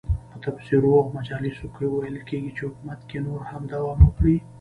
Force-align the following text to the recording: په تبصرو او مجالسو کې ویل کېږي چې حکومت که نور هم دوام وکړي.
په 0.29 0.37
تبصرو 0.43 0.91
او 1.01 1.07
مجالسو 1.17 1.65
کې 1.75 1.83
ویل 1.87 2.17
کېږي 2.29 2.51
چې 2.55 2.61
حکومت 2.67 2.99
که 3.09 3.17
نور 3.25 3.41
هم 3.51 3.61
دوام 3.73 3.99
وکړي. 4.03 4.35